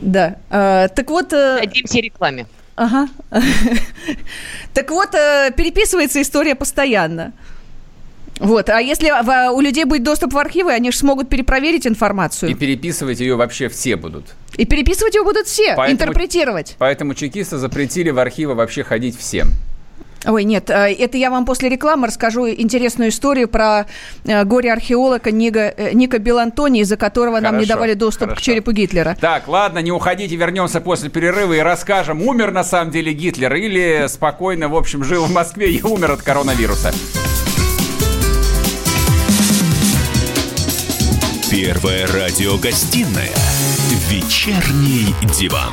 Да. 0.00 0.36
А, 0.50 0.88
так 0.88 1.10
вот... 1.10 1.32
Э, 1.32 1.60
Дадимся 1.60 1.98
рекламе. 1.98 2.46
Ага. 2.76 3.08
так 4.74 4.90
вот, 4.90 5.14
э, 5.14 5.50
переписывается 5.56 6.20
история 6.20 6.54
постоянно. 6.54 7.32
Вот, 8.38 8.68
а 8.68 8.80
если 8.80 9.10
у 9.50 9.60
людей 9.60 9.84
будет 9.84 10.02
доступ 10.02 10.34
в 10.34 10.38
архивы, 10.38 10.72
они 10.72 10.90
же 10.90 10.98
смогут 10.98 11.30
перепроверить 11.30 11.86
информацию. 11.86 12.50
И 12.50 12.54
переписывать 12.54 13.20
ее 13.20 13.34
вообще 13.34 13.68
все 13.68 13.96
будут. 13.96 14.34
И 14.58 14.66
переписывать 14.66 15.14
ее 15.14 15.24
будут 15.24 15.46
все, 15.46 15.74
поэтому, 15.74 15.92
интерпретировать. 15.92 16.76
Поэтому 16.78 17.14
чекисты 17.14 17.56
запретили 17.56 18.10
в 18.10 18.18
архивы 18.18 18.54
вообще 18.54 18.84
ходить 18.84 19.18
всем. 19.18 19.48
Ой, 20.26 20.44
нет, 20.44 20.70
э, 20.70 20.92
это 20.92 21.16
я 21.16 21.30
вам 21.30 21.44
после 21.44 21.68
рекламы 21.68 22.08
расскажу 22.08 22.48
интересную 22.48 23.10
историю 23.10 23.48
про 23.48 23.86
э, 24.24 24.44
горе-археолога 24.44 25.30
Ника, 25.30 25.72
э, 25.76 25.92
Ника 25.92 26.18
Белантони, 26.18 26.80
из-за 26.80 26.96
которого 26.96 27.36
хорошо, 27.36 27.52
нам 27.52 27.60
не 27.60 27.66
давали 27.66 27.94
доступ 27.94 28.30
хорошо. 28.30 28.40
к 28.40 28.42
черепу 28.42 28.72
Гитлера. 28.72 29.16
Так, 29.20 29.46
ладно, 29.46 29.78
не 29.78 29.92
уходите, 29.92 30.34
вернемся 30.34 30.80
после 30.80 31.10
перерыва 31.10 31.52
и 31.52 31.60
расскажем, 31.60 32.22
умер 32.22 32.50
на 32.50 32.64
самом 32.64 32.90
деле 32.90 33.12
Гитлер 33.12 33.54
или 33.54 34.06
спокойно, 34.08 34.68
в 34.68 34.76
общем, 34.76 35.04
жил 35.04 35.26
в 35.26 35.32
Москве 35.32 35.70
и 35.70 35.82
умер 35.82 36.12
от 36.12 36.22
коронавируса. 36.22 36.92
Первая 41.50 42.06
радиогостинная 42.08 43.30
«Вечерний 44.10 45.14
диван». 45.38 45.72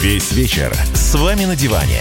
Весь 0.00 0.32
вечер 0.32 0.72
с 0.94 1.14
вами 1.14 1.44
на 1.44 1.54
диване. 1.54 2.00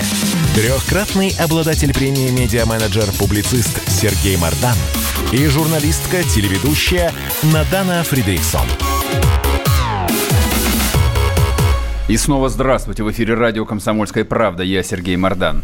Трехкратный 0.56 1.36
обладатель 1.38 1.94
премии 1.94 2.30
«Медиа-менеджер-публицист» 2.30 3.90
Сергей 3.90 4.38
Мардан 4.38 4.78
и 5.34 5.46
журналистка-телеведущая 5.48 7.12
Надана 7.52 8.02
Фридриксон. 8.04 8.66
И 12.08 12.16
снова 12.16 12.48
здравствуйте. 12.48 13.04
В 13.04 13.12
эфире 13.12 13.34
радио 13.34 13.66
«Комсомольская 13.66 14.24
правда». 14.24 14.64
Я 14.64 14.82
Сергей 14.82 15.18
Мардан. 15.18 15.62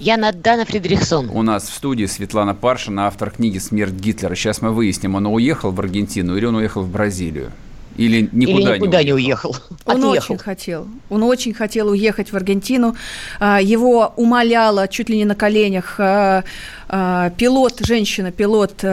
Я 0.00 0.16
Надана 0.16 0.64
Фридрихсон. 0.64 1.30
У 1.30 1.42
нас 1.42 1.68
в 1.68 1.72
студии 1.72 2.06
Светлана 2.06 2.56
Паршина, 2.56 3.06
автор 3.06 3.30
книги 3.30 3.58
«Смерть 3.58 3.94
Гитлера». 3.94 4.34
Сейчас 4.34 4.62
мы 4.62 4.72
выясним, 4.72 5.14
он 5.14 5.28
уехал 5.28 5.70
в 5.70 5.78
Аргентину 5.78 6.36
или 6.36 6.44
он 6.44 6.56
уехал 6.56 6.82
в 6.82 6.90
Бразилию. 6.90 7.52
Или 7.98 8.28
никуда, 8.32 8.70
Или 8.70 8.76
никуда 8.76 9.02
не, 9.02 9.12
уехал. 9.12 9.56
Он 9.84 10.04
Отъехал. 10.04 10.34
очень 10.34 10.38
хотел. 10.38 10.88
Он 11.10 11.24
очень 11.24 11.52
хотел 11.52 11.88
уехать 11.88 12.32
в 12.32 12.36
Аргентину. 12.36 12.94
А, 13.40 13.60
его 13.60 14.12
умоляла 14.16 14.86
чуть 14.86 15.08
ли 15.10 15.16
не 15.16 15.24
на 15.24 15.34
коленях 15.34 15.96
а, 15.98 16.44
а, 16.88 17.30
пилот, 17.30 17.80
женщина-пилот 17.80 18.84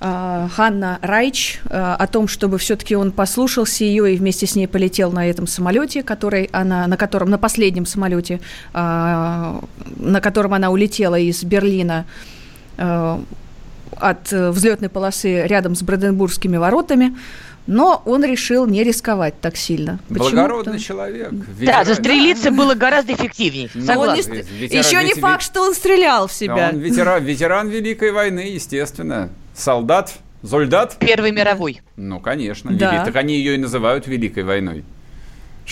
Ханна 0.00 0.98
Райч 1.00 1.60
о 1.70 2.06
том, 2.08 2.26
чтобы 2.26 2.58
все-таки 2.58 2.96
он 2.96 3.12
послушался 3.12 3.84
ее 3.84 4.12
и 4.12 4.16
вместе 4.16 4.48
с 4.48 4.56
ней 4.56 4.66
полетел 4.66 5.12
на 5.12 5.30
этом 5.30 5.46
самолете, 5.46 6.02
который 6.02 6.48
она, 6.50 6.88
на 6.88 6.96
котором, 6.96 7.30
на 7.30 7.38
последнем 7.38 7.86
самолете, 7.86 8.40
на 8.72 9.60
котором 10.20 10.54
она 10.54 10.70
улетела 10.70 11.16
из 11.16 11.44
Берлина 11.44 12.04
от 12.76 14.32
взлетной 14.32 14.88
полосы 14.88 15.46
рядом 15.46 15.76
с 15.76 15.84
Бранденбургскими 15.84 16.56
воротами. 16.56 17.14
Но 17.66 18.02
он 18.06 18.24
решил 18.24 18.66
не 18.66 18.82
рисковать 18.82 19.40
так 19.40 19.56
сильно. 19.56 19.98
Благородный 20.08 20.78
человек. 20.78 21.30
Ветеран. 21.32 21.84
Да, 21.84 21.84
застрелиться 21.84 22.50
было 22.50 22.74
гораздо 22.74 23.14
эффективнее. 23.14 23.68
Согласна. 23.68 24.34
Ветеран, 24.34 24.84
Еще 24.84 25.04
не 25.04 25.14
факт, 25.14 25.42
что 25.42 25.62
он 25.62 25.74
стрелял 25.74 26.26
в 26.26 26.32
себя. 26.32 26.70
Он 26.72 26.78
ветеран, 26.78 27.24
ветеран 27.24 27.68
Великой 27.68 28.12
войны, 28.12 28.40
естественно. 28.40 29.30
Солдат, 29.54 30.12
солдат. 30.42 30.96
Первой 30.98 31.30
мировой. 31.30 31.82
Ну, 31.96 32.20
конечно. 32.20 32.72
Да. 32.72 33.04
Так 33.04 33.16
они 33.16 33.36
ее 33.36 33.54
и 33.54 33.58
называют 33.58 34.06
Великой 34.06 34.42
войной. 34.42 34.84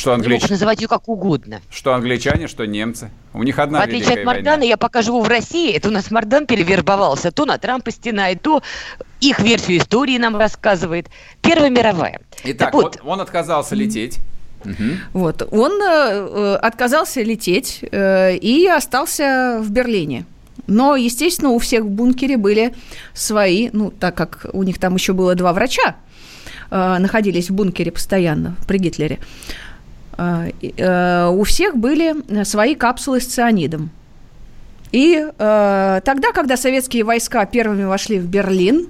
Что 0.00 0.14
англичане? 0.14 0.47
Ты 0.47 0.52
называть 0.54 0.80
ее 0.80 0.88
как 0.88 1.09
угодно. 1.09 1.61
Что 1.71 1.92
англичане, 1.92 2.49
что 2.49 2.66
немцы. 2.66 3.11
У 3.35 3.42
них 3.42 3.59
одна 3.59 3.80
В 3.80 3.83
отличие 3.83 4.21
от 4.21 4.25
Мардана, 4.25 4.57
война. 4.57 4.64
я 4.64 4.78
пока 4.78 5.02
живу 5.02 5.21
в 5.21 5.28
России, 5.28 5.75
это 5.75 5.88
у 5.88 5.92
нас 5.92 6.11
Мардан 6.11 6.47
перевербовался. 6.47 7.30
То 7.30 7.45
на 7.45 7.59
Трампа 7.59 7.90
стенает, 7.90 8.40
то 8.40 8.62
их 9.21 9.40
версию 9.40 9.76
истории 9.76 10.16
нам 10.16 10.38
рассказывает. 10.38 11.09
Первая 11.42 11.69
мировая. 11.69 12.21
Итак, 12.45 12.73
вот, 12.73 12.97
вот 12.97 13.00
он 13.04 13.21
отказался 13.21 13.75
лететь. 13.75 14.21
Угу. 14.64 14.75
Вот, 15.12 15.47
он 15.52 15.73
э, 15.83 16.54
отказался 16.57 17.21
лететь 17.21 17.80
э, 17.92 18.37
и 18.37 18.66
остался 18.69 19.61
в 19.62 19.71
Берлине. 19.71 20.25
Но, 20.66 20.97
естественно, 20.97 21.50
у 21.50 21.59
всех 21.59 21.85
в 21.85 21.88
бункере 21.90 22.38
были 22.38 22.75
свои, 23.12 23.69
ну, 23.75 23.90
так 23.90 24.14
как 24.14 24.47
у 24.54 24.62
них 24.62 24.78
там 24.78 24.95
еще 24.95 25.12
было 25.12 25.35
два 25.35 25.52
врача, 25.52 25.97
э, 26.71 26.97
находились 26.99 27.50
в 27.50 27.54
бункере 27.54 27.92
постоянно 27.92 28.57
при 28.66 28.78
Гитлере. 28.78 29.19
Э, 29.19 29.70
у 30.21 31.45
всех 31.45 31.77
были 31.77 32.45
свои 32.45 32.75
капсулы 32.75 33.21
с 33.21 33.27
цианидом. 33.27 33.91
И 34.93 35.25
э, 35.25 36.00
тогда, 36.05 36.33
когда 36.33 36.57
советские 36.57 37.05
войска 37.05 37.47
первыми 37.47 37.85
вошли 37.85 38.19
в 38.19 38.27
Берлин, 38.27 38.89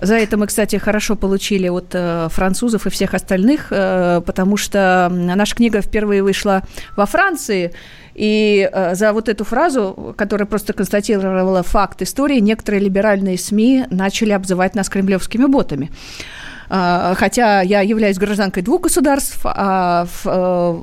за 0.00 0.16
это 0.16 0.36
мы, 0.36 0.46
кстати, 0.46 0.76
хорошо 0.76 1.16
получили 1.16 1.68
от 1.68 1.94
э, 1.94 2.28
французов 2.30 2.86
и 2.86 2.90
всех 2.90 3.14
остальных, 3.14 3.68
э, 3.70 4.20
потому 4.26 4.58
что 4.58 5.08
наша 5.10 5.54
книга 5.56 5.80
впервые 5.80 6.22
вышла 6.22 6.62
во 6.96 7.06
Франции, 7.06 7.72
и 8.14 8.68
э, 8.70 8.94
за 8.94 9.14
вот 9.14 9.30
эту 9.30 9.44
фразу, 9.44 10.14
которая 10.18 10.46
просто 10.46 10.74
констатировала 10.74 11.62
факт 11.62 12.02
истории, 12.02 12.40
некоторые 12.40 12.82
либеральные 12.82 13.38
СМИ 13.38 13.86
начали 13.90 14.32
обзывать 14.32 14.74
нас 14.74 14.90
кремлевскими 14.90 15.46
ботами. 15.46 15.90
А, 15.90 16.45
хотя 16.68 17.60
я 17.62 17.80
являюсь 17.80 18.18
гражданкой 18.18 18.62
двух 18.62 18.82
государств, 18.82 19.40
а 19.44 20.06
э, 20.24 20.80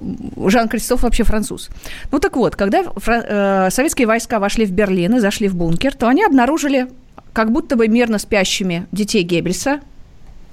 Жан 0.50 0.70
Кристоф 0.70 1.04
вообще 1.04 1.24
француз. 1.24 1.70
Ну 2.12 2.20
так 2.20 2.36
вот, 2.36 2.56
когда 2.56 2.84
э, 2.84 3.70
советские 3.70 4.08
войска 4.08 4.40
вошли 4.40 4.66
в 4.66 4.72
Берлин 4.72 5.16
и 5.16 5.20
зашли 5.20 5.48
в 5.48 5.56
бункер, 5.56 5.94
то 5.96 6.08
они 6.08 6.24
обнаружили 6.24 6.88
как 7.34 7.52
будто 7.52 7.76
бы 7.76 7.88
мирно 7.88 8.18
спящими 8.20 8.88
детей 8.92 9.24
Геббельса, 9.24 9.82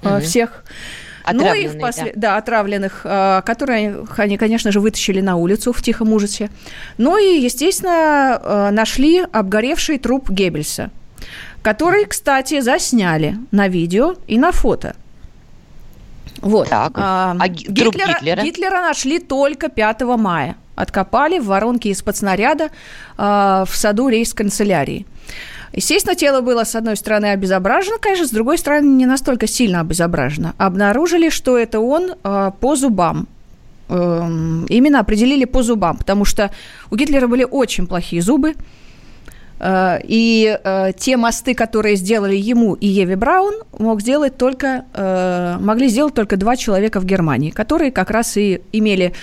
угу. 0.03 0.19
всех, 0.19 0.63
ну 1.31 1.53
и 1.53 1.67
впослед... 1.67 2.13
да. 2.15 2.31
да, 2.31 2.37
отравленных, 2.37 3.01
которые 3.03 4.05
они, 4.17 4.37
конечно 4.37 4.71
же, 4.71 4.79
вытащили 4.79 5.21
на 5.21 5.35
улицу 5.35 5.71
в 5.71 5.81
тихом 5.81 6.11
ужасе. 6.13 6.49
Ну 6.97 7.17
и, 7.17 7.39
естественно, 7.39 8.69
нашли 8.71 9.23
обгоревший 9.31 9.99
труп 9.99 10.31
Геббельса, 10.31 10.89
который, 11.61 12.05
кстати, 12.05 12.59
засняли 12.61 13.37
на 13.51 13.67
видео 13.67 14.15
и 14.27 14.39
на 14.39 14.51
фото. 14.51 14.95
Вот. 16.39 16.69
Так. 16.69 16.93
А, 16.95 17.35
а 17.39 17.47
Гитлера, 17.47 18.13
Гитлера? 18.19 18.41
Гитлера 18.41 18.81
нашли 18.81 19.19
только 19.19 19.69
5 19.69 20.01
мая. 20.17 20.55
Откопали 20.75 21.39
в 21.39 21.45
воронке 21.45 21.89
из-под 21.89 22.15
снаряда 22.15 22.65
э, 22.65 22.69
в 23.67 23.69
саду 23.73 24.07
рейс-канцелярии. 24.09 25.05
Естественно, 25.73 26.15
тело 26.15 26.41
было, 26.41 26.63
с 26.63 26.75
одной 26.75 26.97
стороны, 26.97 27.27
обезображено, 27.27 27.97
конечно, 27.99 28.27
с 28.27 28.31
другой 28.31 28.57
стороны, 28.57 28.87
не 28.87 29.05
настолько 29.05 29.47
сильно 29.47 29.81
обезображено. 29.81 30.53
Обнаружили, 30.57 31.29
что 31.29 31.57
это 31.57 31.79
он 31.79 32.13
э, 32.23 32.51
по 32.59 32.75
зубам. 32.75 33.27
Э, 33.87 34.27
именно 34.69 34.99
определили 34.99 35.45
по 35.45 35.63
зубам, 35.63 35.97
потому 35.97 36.25
что 36.25 36.51
у 36.89 36.95
Гитлера 36.95 37.27
были 37.27 37.45
очень 37.49 37.87
плохие 37.87 38.21
зубы. 38.21 38.55
Э, 39.61 39.99
и 40.03 40.57
э, 40.63 40.91
те 40.97 41.17
мосты, 41.17 41.53
которые 41.53 41.95
сделали 41.95 42.35
ему 42.35 42.73
и 42.73 42.87
Еве 42.87 43.15
Браун, 43.15 43.53
мог 43.77 44.01
сделать 44.01 44.37
только, 44.37 44.85
э, 44.93 45.57
могли 45.59 45.87
сделать 45.87 46.15
только 46.15 46.35
два 46.35 46.57
человека 46.57 46.99
в 46.99 47.05
Германии, 47.05 47.51
которые 47.51 47.91
как 47.91 48.09
раз 48.09 48.37
и 48.37 48.61
имели 48.71 49.13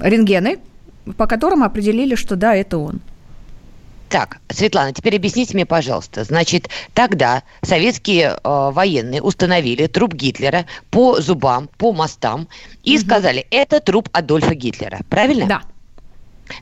рентгены, 0.00 0.58
по 1.18 1.26
которым 1.26 1.62
определили, 1.62 2.14
что 2.14 2.36
да, 2.36 2.54
это 2.54 2.78
он. 2.78 3.00
Так, 4.08 4.38
Светлана, 4.48 4.94
теперь 4.94 5.16
объясните 5.16 5.52
мне, 5.52 5.66
пожалуйста. 5.66 6.24
Значит, 6.24 6.70
тогда 6.94 7.42
советские 7.60 8.38
э, 8.42 8.70
военные 8.72 9.20
установили 9.20 9.86
труп 9.86 10.14
Гитлера 10.14 10.64
по 10.90 11.20
зубам, 11.20 11.68
по 11.76 11.92
мостам 11.92 12.48
и 12.82 12.96
угу. 12.96 13.04
сказали, 13.04 13.46
это 13.50 13.80
труп 13.80 14.08
Адольфа 14.12 14.54
Гитлера. 14.54 15.00
Правильно? 15.10 15.46
Да. 15.46 15.62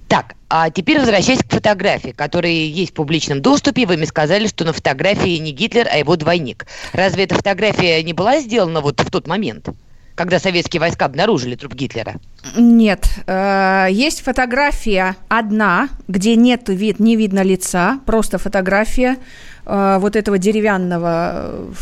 Так, 0.09 0.35
а 0.49 0.71
теперь 0.71 0.99
возвращаясь 0.99 1.41
к 1.41 1.53
фотографии, 1.53 2.11
которые 2.11 2.71
есть 2.71 2.93
в 2.93 2.95
публичном 2.95 3.43
доступе, 3.43 3.87
вы 3.87 3.97
мне 3.97 4.07
сказали, 4.07 4.47
что 4.47 4.65
на 4.65 4.73
фотографии 4.73 5.37
не 5.39 5.53
Гитлер, 5.53 5.89
а 5.91 5.99
его 5.99 6.17
двойник. 6.17 6.67
Разве 6.93 7.25
эта 7.25 7.35
фотография 7.35 8.03
не 8.03 8.13
была 8.13 8.41
сделана 8.41 8.81
вот 8.81 9.01
в 9.01 9.11
тот 9.11 9.27
момент? 9.27 9.69
когда 10.17 10.39
советские 10.39 10.81
войска 10.81 11.05
обнаружили 11.05 11.55
труп 11.55 11.75
Гитлера? 11.75 12.15
Нет. 12.57 13.07
Э, 13.27 13.87
есть 13.91 14.23
фотография 14.23 15.15
одна, 15.29 15.91
где 16.09 16.35
нет 16.37 16.69
вид, 16.69 16.99
не 16.99 17.17
видно 17.17 17.43
лица, 17.43 18.01
просто 18.07 18.39
фотография 18.39 19.19
э, 19.67 19.99
вот 20.01 20.17
этого 20.17 20.39
деревянного 20.39 21.33
э, 21.35 21.73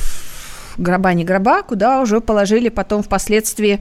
гроба, 0.79 1.15
не 1.15 1.25
гроба, 1.25 1.63
куда 1.63 2.01
уже 2.01 2.21
положили 2.21 2.69
потом 2.69 3.05
впоследствии 3.05 3.81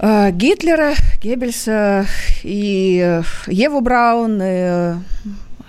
Гитлера, 0.00 0.94
Геббельса 1.22 2.06
и 2.42 3.20
Еву 3.46 3.80
Браун, 3.80 4.40
и 4.42 4.94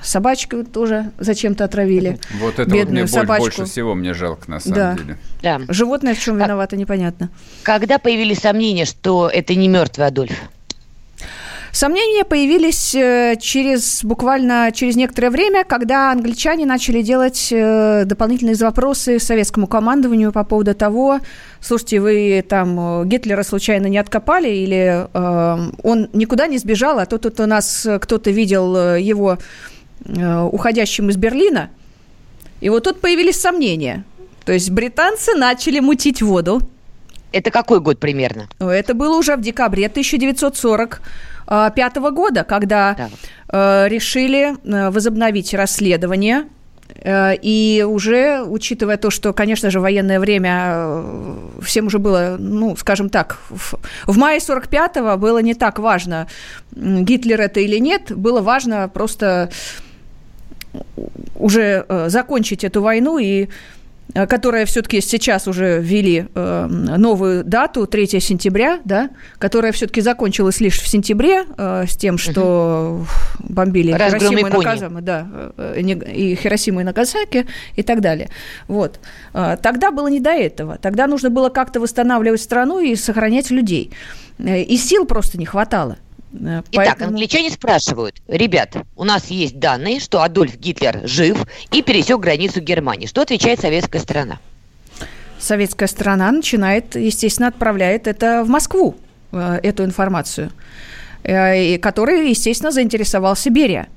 собачку 0.01 0.63
тоже 0.63 1.11
зачем-то 1.17 1.65
отравили. 1.65 2.19
Вот 2.39 2.59
это 2.59 2.69
Бедную 2.69 3.05
вот 3.05 3.11
мне 3.11 3.21
собачку. 3.21 3.43
больше 3.45 3.65
всего 3.65 3.95
мне 3.95 4.13
жалко, 4.13 4.49
на 4.49 4.59
самом 4.59 4.75
да. 4.75 4.93
деле. 4.95 5.17
Да. 5.41 5.61
Животное 5.67 6.13
в 6.13 6.19
чем 6.19 6.37
виновато, 6.37 6.77
непонятно. 6.77 7.29
Когда 7.63 7.97
появились 7.97 8.39
сомнения, 8.39 8.85
что 8.85 9.29
это 9.29 9.55
не 9.55 9.67
мертвый 9.67 10.07
Адольф? 10.07 10.39
Сомнения 11.71 12.25
появились 12.25 12.95
э, 12.95 13.35
через 13.39 14.03
буквально 14.03 14.71
через 14.73 14.95
некоторое 14.95 15.29
время, 15.29 15.63
когда 15.63 16.11
англичане 16.11 16.65
начали 16.65 17.01
делать 17.01 17.49
э, 17.51 18.03
дополнительные 18.05 18.55
вопросы 18.55 19.19
советскому 19.19 19.67
командованию 19.67 20.31
по 20.31 20.43
поводу 20.43 20.73
того, 20.73 21.19
слушайте, 21.61 21.99
вы 21.99 22.45
там 22.47 23.01
э, 23.03 23.05
Гитлера 23.05 23.43
случайно 23.43 23.87
не 23.87 23.97
откопали 23.97 24.49
или 24.49 25.07
э, 25.13 25.71
он 25.83 26.09
никуда 26.13 26.47
не 26.47 26.57
сбежал, 26.57 26.99
а 26.99 27.05
то 27.05 27.17
тут 27.17 27.39
у 27.39 27.45
нас 27.45 27.87
кто-то 27.99 28.31
видел 28.31 28.95
его 28.95 29.37
Э, 30.05 30.41
уходящим 30.43 31.09
из 31.09 31.17
Берлина. 31.17 31.69
И 32.61 32.69
вот 32.69 32.83
тут 32.83 33.01
появились 33.01 33.39
сомнения. 33.39 34.03
То 34.45 34.53
есть 34.53 34.71
британцы 34.71 35.33
начали 35.35 35.79
мутить 35.79 36.21
воду. 36.21 36.61
Это 37.31 37.51
какой 37.51 37.79
год 37.79 37.99
примерно? 37.99 38.47
Это 38.59 38.93
было 38.93 39.17
уже 39.17 39.35
в 39.35 39.41
декабре 39.41 39.87
1945 41.49 42.13
года, 42.13 42.43
когда 42.43 42.95
да. 42.95 43.09
Э, 43.51 43.87
решили 43.87 44.55
э, 44.63 44.89
возобновить 44.89 45.53
расследование. 45.53 46.45
И 47.05 47.85
уже, 47.87 48.41
учитывая 48.41 48.97
то, 48.97 49.11
что, 49.11 49.31
конечно 49.31 49.69
же, 49.69 49.79
военное 49.79 50.19
время 50.19 51.03
всем 51.61 51.85
уже 51.85 51.99
было, 51.99 52.35
ну, 52.39 52.75
скажем 52.75 53.09
так, 53.09 53.37
в, 53.49 53.75
в 54.07 54.17
мае 54.17 54.39
45-го 54.39 55.15
было 55.17 55.37
не 55.37 55.53
так 55.53 55.77
важно, 55.77 56.27
Гитлер 56.71 57.39
это 57.41 57.59
или 57.59 57.77
нет, 57.77 58.11
было 58.11 58.41
важно 58.41 58.89
просто 58.89 59.51
уже 61.35 61.85
э, 61.87 62.09
закончить 62.09 62.63
эту 62.63 62.81
войну 62.81 63.17
и 63.17 63.43
э, 63.43 63.47
которая 64.13 64.65
все-таки 64.65 65.01
сейчас 65.01 65.47
уже 65.47 65.79
ввели 65.79 66.25
э, 66.33 66.65
новую 66.67 67.43
дату, 67.43 67.85
3 67.85 68.19
сентября, 68.19 68.79
да, 68.83 69.09
которая 69.37 69.71
все-таки 69.71 70.01
закончилась 70.01 70.59
лишь 70.59 70.79
в 70.79 70.87
сентябре 70.87 71.45
э, 71.57 71.85
с 71.87 71.95
тем, 71.95 72.17
что 72.17 73.01
угу. 73.01 73.53
бомбили 73.53 73.91
Хиросиму 73.91 74.47
и 74.47 74.49
Наказамы, 74.49 75.01
да, 75.01 75.27
э, 75.57 75.81
и 75.81 76.35
Хиросиму 76.35 76.81
и 76.81 76.83
Нагасаки 76.83 77.45
и 77.75 77.83
так 77.83 78.01
далее. 78.01 78.29
Вот. 78.67 78.99
Тогда 79.33 79.91
было 79.91 80.07
не 80.07 80.19
до 80.19 80.31
этого. 80.31 80.77
Тогда 80.77 81.07
нужно 81.07 81.29
было 81.29 81.49
как-то 81.49 81.79
восстанавливать 81.79 82.41
страну 82.41 82.79
и 82.79 82.95
сохранять 82.95 83.51
людей. 83.51 83.91
И 84.39 84.77
сил 84.77 85.05
просто 85.05 85.37
не 85.37 85.45
хватало. 85.45 85.97
Поэтому... 86.31 86.63
Итак, 86.71 87.01
англичане 87.01 87.49
спрашивают, 87.49 88.21
ребят, 88.27 88.75
у 88.95 89.03
нас 89.03 89.27
есть 89.27 89.59
данные, 89.59 89.99
что 89.99 90.21
Адольф 90.21 90.57
Гитлер 90.57 91.01
жив 91.07 91.43
и 91.71 91.81
пересек 91.81 92.19
границу 92.19 92.61
Германии. 92.61 93.07
Что 93.07 93.21
отвечает 93.21 93.59
советская 93.59 94.01
сторона? 94.01 94.39
Советская 95.39 95.87
сторона 95.87 96.31
начинает, 96.31 96.95
естественно, 96.95 97.47
отправляет 97.47 98.07
это 98.07 98.43
в 98.43 98.49
Москву, 98.49 98.95
э, 99.31 99.59
эту 99.63 99.83
информацию, 99.85 100.51
э, 101.23 101.77
которой, 101.79 102.29
естественно, 102.29 102.71
заинтересовался 102.71 103.49
Берия. 103.49 103.87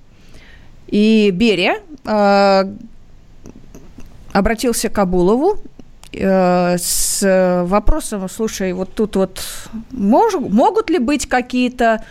И 0.86 1.30
Берия 1.32 1.80
э, 2.04 2.64
обратился 4.32 4.88
к 4.88 4.98
Абулову 4.98 5.58
с 6.14 7.64
вопросом, 7.66 8.28
слушай, 8.28 8.72
вот 8.72 8.94
тут 8.94 9.16
вот 9.16 9.42
мож, 9.90 10.34
могут 10.34 10.90
ли 10.90 10.98
быть 10.98 11.26
какие-то 11.26 12.04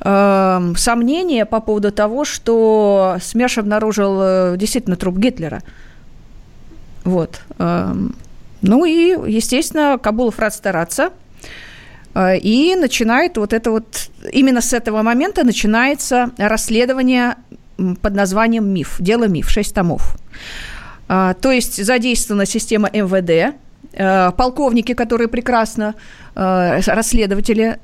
э, 0.00 0.72
сомнения 0.76 1.46
по 1.46 1.60
поводу 1.60 1.92
того, 1.92 2.24
что 2.24 3.16
СМЕРШ 3.20 3.58
обнаружил 3.58 4.18
э, 4.20 4.56
действительно 4.56 4.96
труп 4.96 5.18
Гитлера? 5.18 5.62
Вот. 7.04 7.40
Э, 7.58 7.94
ну 8.60 8.84
и, 8.84 9.16
естественно, 9.30 9.98
Кабулов 9.98 10.38
рад 10.38 10.54
стараться. 10.54 11.10
Э, 12.14 12.36
и 12.36 12.74
начинает 12.76 13.36
вот 13.36 13.52
это 13.52 13.70
вот, 13.70 14.10
именно 14.32 14.60
с 14.60 14.72
этого 14.72 15.02
момента 15.02 15.44
начинается 15.44 16.30
расследование 16.38 17.36
под 17.76 18.14
названием 18.14 18.68
«Миф», 18.68 18.96
дело 19.00 19.24
«Миф», 19.24 19.48
шесть 19.50 19.74
томов. 19.74 20.16
А, 21.08 21.34
то 21.34 21.50
есть 21.50 21.84
задействована 21.84 22.46
система 22.46 22.88
МВД, 22.92 23.54
э, 23.94 24.32
полковники, 24.32 24.94
которые 24.94 25.28
прекрасно, 25.28 25.94
э, 26.34 26.80
расследователи, 26.86 27.78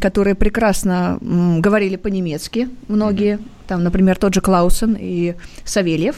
которые 0.00 0.34
прекрасно 0.34 1.18
говорили 1.20 1.96
по-немецки, 1.96 2.68
многие, 2.88 3.38
там, 3.66 3.82
например, 3.82 4.16
тот 4.16 4.34
же 4.34 4.40
Клаусен 4.40 4.96
и 4.98 5.34
Савельев, 5.64 6.16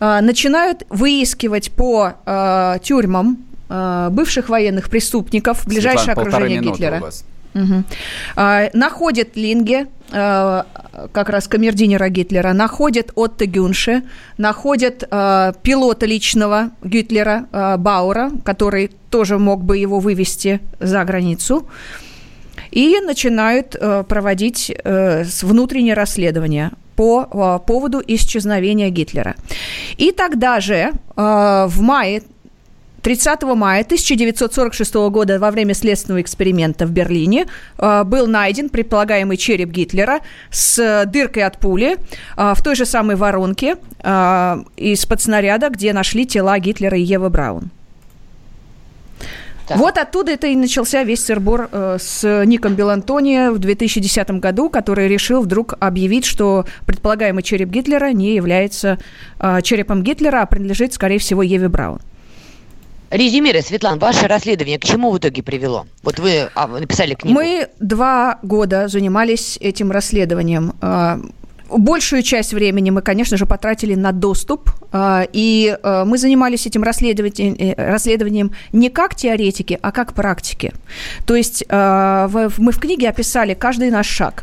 начинают 0.00 0.84
выискивать 0.90 1.70
по 1.70 2.78
тюрьмам 2.82 3.38
бывших 4.10 4.48
военных 4.48 4.90
преступников, 4.90 5.66
ближайшее 5.66 6.14
Светлана, 6.14 6.28
окружение 6.28 6.60
Гитлера. 6.60 7.02
Угу. 7.54 7.84
Находит 8.72 9.36
Линге, 9.36 9.86
а, 10.12 10.66
как 11.12 11.28
раз 11.28 11.48
камердинера 11.48 12.08
Гитлера, 12.08 12.52
находит 12.52 13.10
Отто 13.16 13.46
Гюнше, 13.46 14.02
находит 14.38 15.02
а, 15.10 15.52
пилота 15.62 16.06
личного 16.06 16.70
Гитлера 16.82 17.48
Баура, 17.78 18.30
который 18.44 18.92
тоже 19.10 19.38
мог 19.38 19.64
бы 19.64 19.76
его 19.78 19.98
вывести 19.98 20.60
за 20.78 21.04
границу, 21.04 21.68
и 22.70 23.00
начинают 23.00 23.76
проводить 24.08 24.72
а, 24.84 25.24
внутреннее 25.42 25.94
расследование 25.94 26.70
по 26.94 27.60
поводу 27.66 28.00
исчезновения 28.06 28.88
Гитлера. 28.88 29.34
И 29.96 30.12
тогда 30.12 30.60
же, 30.60 30.92
в 31.16 31.80
мае 31.80 32.22
30 33.04 33.42
мая 33.42 33.82
1946 33.82 34.94
года 35.10 35.38
во 35.38 35.50
время 35.50 35.74
следственного 35.74 36.22
эксперимента 36.22 36.86
в 36.86 36.90
Берлине 36.90 37.46
э, 37.76 38.02
был 38.04 38.26
найден 38.26 38.70
предполагаемый 38.70 39.36
череп 39.36 39.68
Гитлера 39.68 40.20
с 40.50 41.04
дыркой 41.04 41.42
от 41.42 41.58
пули 41.58 41.98
э, 41.98 42.52
в 42.56 42.62
той 42.62 42.74
же 42.74 42.86
самой 42.86 43.16
воронке 43.16 43.76
э, 44.02 44.56
из-под 44.78 45.20
снаряда, 45.20 45.68
где 45.68 45.92
нашли 45.92 46.26
тела 46.26 46.58
Гитлера 46.58 46.96
и 46.96 47.02
Евы 47.02 47.28
Браун. 47.28 47.70
Так. 49.68 49.76
Вот 49.76 49.98
оттуда 49.98 50.32
это 50.32 50.46
и 50.46 50.56
начался 50.56 51.02
весь 51.02 51.22
сырбор 51.22 51.68
э, 51.72 51.98
с 52.00 52.44
Ником 52.46 52.74
Белантони 52.74 53.50
в 53.50 53.58
2010 53.58 54.30
году, 54.40 54.70
который 54.70 55.08
решил 55.08 55.42
вдруг 55.42 55.74
объявить, 55.78 56.24
что 56.24 56.64
предполагаемый 56.86 57.42
череп 57.42 57.68
Гитлера 57.68 58.12
не 58.12 58.34
является 58.34 58.98
э, 59.40 59.60
черепом 59.60 60.02
Гитлера, 60.02 60.40
а 60.40 60.46
принадлежит, 60.46 60.94
скорее 60.94 61.18
всего, 61.18 61.42
Еве 61.42 61.68
Браун. 61.68 62.00
Резюмируя, 63.14 63.62
Светлана, 63.62 63.96
ваше 63.98 64.26
расследование 64.26 64.76
к 64.76 64.84
чему 64.84 65.12
в 65.12 65.18
итоге 65.18 65.40
привело? 65.40 65.86
Вот 66.02 66.18
вы 66.18 66.50
а, 66.56 66.66
написали 66.66 67.14
книгу. 67.14 67.32
Мы 67.32 67.68
два 67.78 68.40
года 68.42 68.88
занимались 68.88 69.56
этим 69.60 69.92
расследованием. 69.92 70.72
А, 70.80 71.20
большую 71.68 72.24
часть 72.24 72.52
времени 72.52 72.90
мы, 72.90 73.02
конечно 73.02 73.36
же, 73.36 73.46
потратили 73.46 73.94
на 73.94 74.10
доступ, 74.10 74.68
а, 74.90 75.28
и 75.32 75.78
мы 75.84 76.18
занимались 76.18 76.66
этим 76.66 76.82
э, 76.82 77.74
расследованием 77.76 78.50
не 78.72 78.90
как 78.90 79.14
теоретики, 79.14 79.78
а 79.80 79.92
как 79.92 80.12
практики. 80.12 80.72
То 81.24 81.36
есть 81.36 81.64
мы 81.70 82.72
в 82.72 82.80
книге 82.80 83.08
описали 83.10 83.54
каждый 83.54 83.90
наш 83.90 84.08
шаг. 84.08 84.42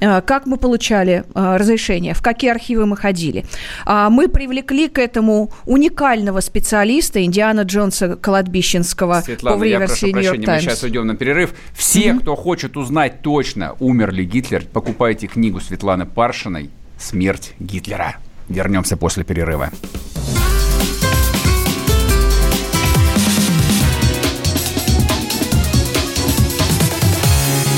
Э, 0.00 0.22
как 0.22 0.46
мы 0.46 0.56
получали 0.56 1.24
э, 1.34 1.56
разрешение, 1.56 2.14
в 2.14 2.22
какие 2.22 2.50
архивы 2.50 2.86
мы 2.86 2.96
ходили. 2.96 3.44
А, 3.84 4.10
мы 4.10 4.28
привлекли 4.28 4.88
к 4.88 4.98
этому 4.98 5.52
уникального 5.66 6.40
специалиста 6.40 7.22
Индиана 7.22 7.62
Джонса 7.62 8.16
Колотбищенского 8.16 9.20
Светлана, 9.24 9.58
по 9.58 9.62
версии 9.62 10.08
я 10.08 10.12
прошу 10.12 10.12
прощения, 10.12 10.54
мы 10.54 10.60
сейчас 10.60 10.82
уйдем 10.82 11.06
на 11.06 11.16
перерыв. 11.16 11.54
Все, 11.74 12.08
mm-hmm. 12.08 12.20
кто 12.20 12.36
хочет 12.36 12.76
узнать 12.76 13.22
точно, 13.22 13.76
умер 13.78 14.12
ли 14.12 14.24
Гитлер, 14.24 14.64
покупайте 14.72 15.26
книгу 15.26 15.60
Светланы 15.60 16.06
Паршиной 16.06 16.70
«Смерть 16.98 17.54
Гитлера». 17.60 18.16
Вернемся 18.48 18.96
после 18.96 19.24
перерыва. 19.24 19.70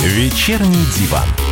Вечерний 0.05 0.85
диван. 0.99 1.52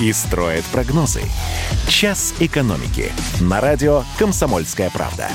и 0.00 0.12
строят 0.12 0.64
прогнозы. 0.66 1.22
«Час 1.88 2.34
экономики» 2.40 3.12
на 3.40 3.60
радио 3.60 4.04
«Комсомольская 4.18 4.90
правда». 4.90 5.28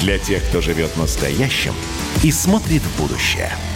Для 0.00 0.18
тех, 0.18 0.44
кто 0.48 0.60
живет 0.60 0.96
настоящим 0.96 1.74
и 2.22 2.30
смотрит 2.30 2.82
в 2.82 3.00
будущее– 3.00 3.52